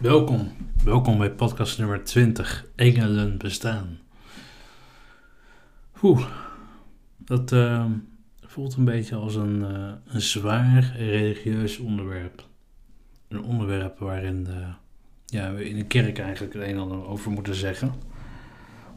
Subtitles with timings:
[0.00, 0.52] Welkom,
[0.84, 3.98] welkom bij podcast nummer 20, Engelen bestaan.
[6.02, 6.26] Oeh,
[7.16, 7.84] dat uh,
[8.40, 12.44] voelt een beetje als een, uh, een zwaar religieus onderwerp.
[13.28, 14.66] Een onderwerp waarin de,
[15.26, 17.92] ja, we in de kerk eigenlijk het een en ander over moeten zeggen.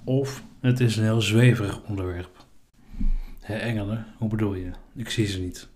[0.03, 2.45] Of het is een heel zweverig onderwerp.
[3.39, 4.71] Hé, engelen, hoe bedoel je?
[4.95, 5.71] Ik zie ze niet.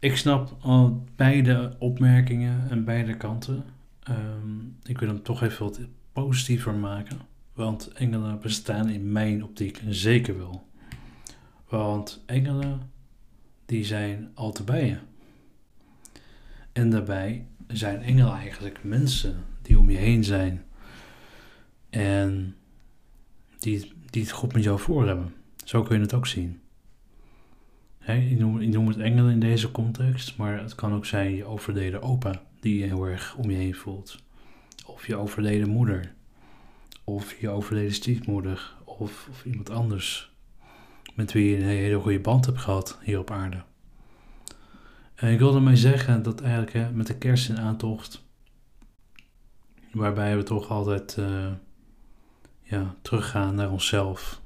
[0.00, 3.64] Ik snap al beide opmerkingen en beide kanten.
[4.02, 5.80] Ehm, ik wil hem toch even wat
[6.12, 7.18] positiever maken.
[7.52, 10.66] Want engelen bestaan in mijn optiek zeker wel.
[11.68, 12.90] Want engelen,
[13.66, 14.98] die zijn altijd bij je.
[16.72, 20.64] En daarbij zijn engelen eigenlijk mensen die om je heen zijn.
[21.90, 22.56] En
[23.58, 25.34] die, die het goed met jou voor hebben.
[25.64, 26.60] Zo kun je het ook zien.
[28.00, 28.38] He, ik,
[28.72, 32.78] noem, het engelen in deze context, maar het kan ook zijn je overleden opa die
[32.78, 34.22] je heel erg om je heen voelt.
[34.86, 36.14] Of je overleden moeder.
[37.04, 38.74] Of je overleden stiefmoeder.
[38.84, 40.30] Of, of iemand anders
[41.14, 43.62] met wie je een hele goede band hebt gehad hier op aarde.
[45.14, 48.24] En ik wilde ermee zeggen dat eigenlijk hè, met de kerst in aantocht,
[49.92, 51.52] waarbij we toch altijd uh,
[52.62, 54.40] ja, teruggaan naar onszelf,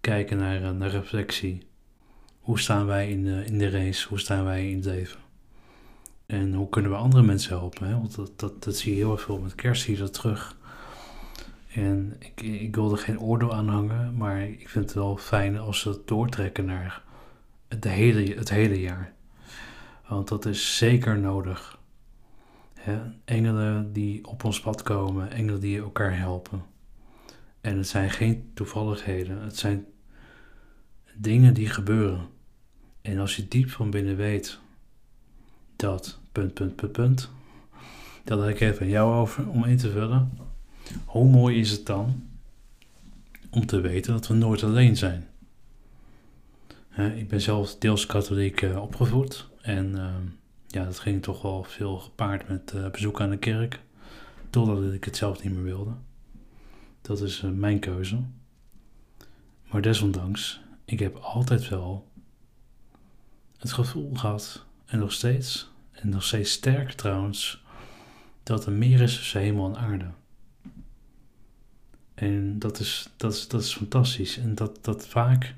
[0.00, 1.62] kijken naar, uh, naar reflectie
[2.46, 4.08] hoe staan wij in de, in de race?
[4.08, 5.20] Hoe staan wij in het leven?
[6.26, 7.86] En hoe kunnen we andere mensen helpen?
[7.86, 7.92] Hè?
[7.92, 10.56] Want dat, dat, dat zie je heel veel met kerst, zie je dat terug.
[11.72, 15.58] En ik, ik wil er geen oordeel aan hangen, maar ik vind het wel fijn
[15.58, 17.02] als ze het doortrekken naar
[17.68, 19.12] het hele, het hele jaar.
[20.08, 21.78] Want dat is zeker nodig.
[22.74, 22.98] Hè?
[23.24, 26.62] Engelen die op ons pad komen, engelen die elkaar helpen.
[27.60, 29.86] En het zijn geen toevalligheden, het zijn
[31.14, 32.34] dingen die gebeuren.
[33.06, 34.58] En als je diep van binnen weet
[35.76, 37.30] dat, punt, punt, punt, punt,
[38.24, 40.38] dat heb ik even aan jou over om in te vullen.
[41.04, 42.28] Hoe mooi is het dan
[43.50, 45.26] om te weten dat we nooit alleen zijn?
[47.16, 50.14] ik ben zelf deels katholiek uh, opgevoed en uh,
[50.66, 53.80] ja, dat ging toch wel veel gepaard met uh, bezoek aan de kerk,
[54.50, 55.92] totdat ik het zelf niet meer wilde.
[57.02, 58.18] Dat is eh, mijn keuze.
[59.70, 62.06] Maar desondanks, ik heb altijd wel
[63.58, 67.64] het gevoel gehad, en nog steeds, en nog steeds sterk trouwens,
[68.42, 70.06] dat er meer is tussen hemel en aarde.
[72.16, 74.38] En dat is, dat is, dat is fantastisch.
[74.38, 75.54] En dat, dat vaak.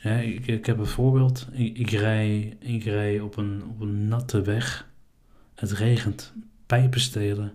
[0.00, 1.46] Ja, ik, ik heb een voorbeeld.
[1.52, 4.88] Ik, ik, rij, ik rij op een, op een natte weg.
[5.54, 6.32] Het regent
[6.66, 7.54] pijpenstelen.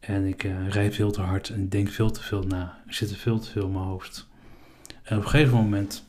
[0.00, 2.82] En ik uh, rij veel te hard en denk veel te veel na.
[2.86, 4.28] Ik zit veel te veel in mijn hoofd.
[5.02, 6.04] En op een gegeven moment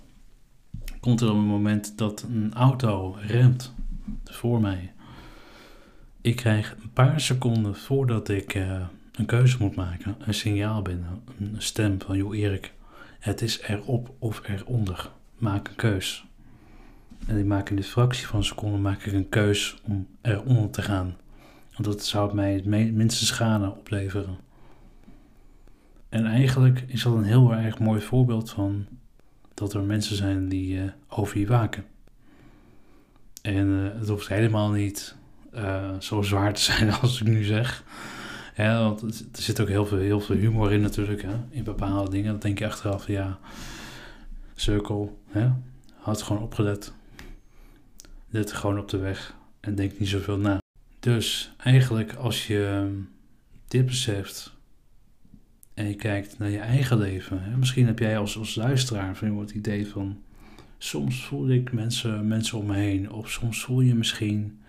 [1.01, 3.73] komt er een moment dat een auto remt
[4.23, 4.93] voor mij.
[6.21, 11.21] Ik krijg een paar seconden voordat ik uh, een keuze moet maken, een signaal binnen,
[11.39, 12.73] een stem van joh Erik,
[13.19, 15.11] het is erop of eronder.
[15.37, 16.25] Maak een keus.
[17.27, 20.69] En ik maak in de fractie van een seconde maak ik een keus om eronder
[20.69, 21.15] te gaan.
[21.71, 24.37] Want dat zou mij het minste schade opleveren.
[26.09, 28.85] En eigenlijk is dat een heel erg mooi voorbeeld van
[29.61, 31.85] dat er mensen zijn die uh, over je waken.
[33.41, 35.15] En uh, het hoeft helemaal niet
[35.55, 37.83] uh, zo zwaar te zijn als ik nu zeg.
[38.55, 42.31] Want er zit ook heel veel, heel veel humor in natuurlijk, hè, in bepaalde dingen.
[42.31, 43.39] Dan denk je achteraf, ja,
[44.55, 45.49] cirkel, hè,
[45.95, 46.93] had gewoon opgelet.
[48.29, 50.57] Let gewoon op de weg en denk niet zoveel na.
[50.99, 52.91] Dus eigenlijk als je
[53.67, 54.53] dit beseft
[55.81, 57.43] en je kijkt naar je eigen leven.
[57.43, 57.57] Hè?
[57.57, 60.21] Misschien heb jij als, als luisteraar van het idee van...
[60.77, 63.11] Soms voel ik mensen, mensen om me heen.
[63.11, 64.61] Of soms voel je misschien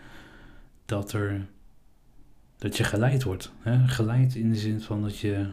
[0.85, 1.47] dat, er,
[2.59, 3.53] dat je geleid wordt.
[3.61, 3.89] Hè?
[3.89, 5.47] Geleid in de zin van dat je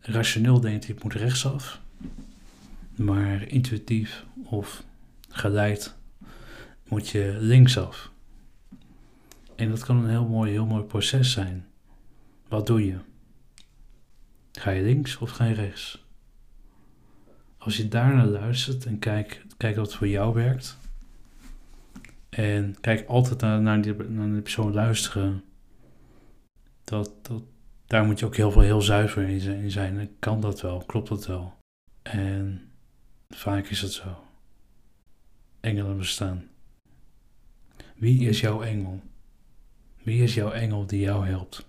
[0.00, 1.80] rationeel denkt, ik moet rechtsaf.
[2.94, 4.84] Maar intuïtief of
[5.28, 5.94] geleid
[6.88, 8.10] moet je linksaf.
[9.56, 11.66] En dat kan een heel mooi, heel mooi proces zijn.
[12.48, 12.98] Wat doe je?
[14.52, 16.04] Ga je links of ga je rechts?
[17.58, 20.78] Als je daarnaar luistert en kijkt kijk wat voor jou werkt.
[22.28, 25.44] En kijk altijd naar, naar, die, naar persoon luisteren.
[26.84, 27.42] Dat, dat,
[27.86, 29.98] daar moet je ook heel veel heel zuiver in zijn.
[29.98, 30.78] En kan dat wel?
[30.78, 31.54] Klopt dat wel?
[32.02, 32.70] En
[33.28, 34.24] vaak is het zo.
[35.60, 36.48] Engelen bestaan.
[37.96, 39.00] Wie is jouw engel?
[40.02, 41.66] Wie is jouw engel die jou helpt?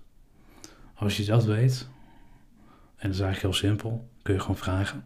[0.94, 1.88] Als je dat weet,
[3.04, 4.10] en dat is eigenlijk heel simpel.
[4.22, 5.06] Kun je gewoon vragen.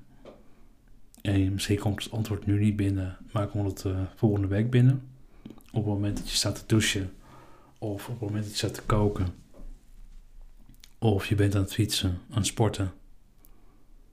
[1.21, 5.09] En misschien komt het antwoord nu niet binnen, maar komt het uh, volgende week binnen.
[5.45, 7.13] Op het moment dat je staat te douchen
[7.77, 9.27] Of op het moment dat je staat te koken.
[10.99, 12.93] Of je bent aan het fietsen, aan het sporten.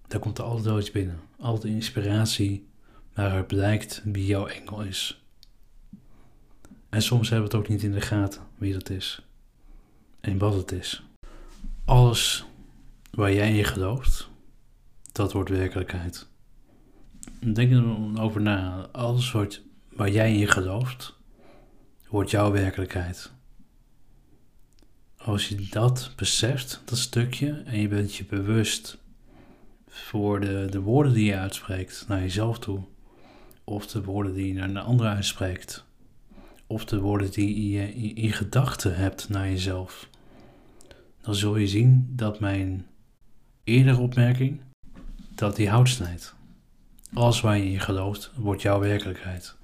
[0.07, 1.21] Daar komt er altijd wel iets binnen.
[1.39, 2.67] Altijd inspiratie
[3.15, 5.23] waaruit blijkt wie jouw engel is.
[6.89, 9.27] En soms hebben we het ook niet in de gaten wie dat is.
[10.21, 11.03] En wat het is.
[11.85, 12.47] Alles
[13.15, 14.29] waar jij in gelooft,
[15.13, 16.27] dat wordt werkelijkheid.
[17.53, 18.89] Denk er over na.
[18.93, 19.61] Alles wat,
[19.93, 21.15] waar jij in gelooft,
[22.09, 23.33] wordt jouw werkelijkheid.
[25.17, 28.99] Als je dat beseft, dat stukje, en je bent je bewust
[29.89, 32.85] voor de, de woorden die je uitspreekt naar jezelf toe,
[33.65, 35.85] of de woorden die je naar een ander uitspreekt,
[36.67, 40.09] of de woorden die je in gedachten hebt naar jezelf,
[41.21, 42.87] dan zul je zien dat mijn
[43.65, 44.61] eerdere opmerking,
[45.35, 46.35] dat die hout snijdt.
[47.11, 49.55] Waar je in gelooft, wordt jouw werkelijkheid.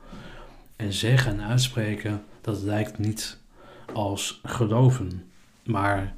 [0.76, 3.38] En zeggen en uitspreken, dat lijkt niet
[3.92, 5.24] als geloven,
[5.64, 6.14] maar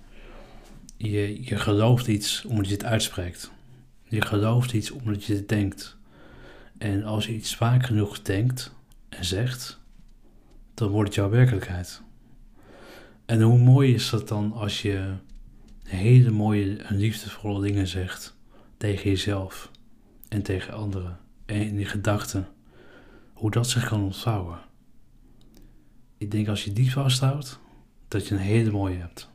[0.96, 3.50] je, je gelooft iets omdat je het uitspreekt.
[4.08, 5.96] Je gelooft iets omdat je het denkt.
[6.79, 8.75] En als je iets vaak genoeg denkt
[9.08, 9.79] en zegt,
[10.75, 12.02] dan wordt het jouw werkelijkheid.
[13.26, 15.12] En hoe mooi is dat dan als je
[15.97, 18.37] hele mooie en liefdevolle dingen zegt
[18.77, 19.71] tegen jezelf
[20.29, 22.49] en tegen anderen en in je gedachten,
[23.33, 24.59] hoe dat zich kan ontvouwen.
[26.19, 27.61] Ik denk als je die vasthoudt,
[28.09, 29.31] dat je een hele mooie hebt.